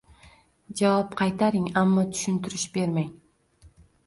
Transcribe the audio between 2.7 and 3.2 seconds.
bermang